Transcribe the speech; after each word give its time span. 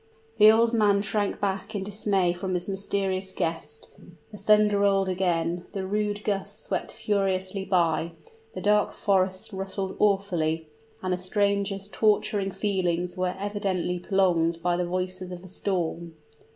The 0.39 0.51
old 0.51 0.73
man 0.73 1.03
shrank 1.03 1.39
back 1.39 1.75
in 1.75 1.83
dismay 1.83 2.33
from 2.33 2.55
his 2.55 2.67
mysterious 2.67 3.33
guest: 3.33 3.87
the 4.31 4.39
thunder 4.39 4.79
rolled 4.79 5.07
again, 5.07 5.67
the 5.73 5.85
rude 5.85 6.23
gust 6.23 6.63
swept 6.63 6.91
fiercely 6.91 7.65
by, 7.65 8.13
the 8.55 8.61
dark 8.61 8.93
forest 8.93 9.53
rustled 9.53 9.95
awfully, 9.99 10.67
and 11.03 11.13
the 11.13 11.19
stranger's 11.19 11.87
torturing 11.87 12.49
feelings 12.49 13.15
were 13.15 13.35
evidently 13.37 13.99
prolonged 13.99 14.63
by 14.63 14.75
the 14.75 14.87
voices 14.87 15.29
of 15.29 15.43
the 15.43 15.49
storm. 15.49 16.15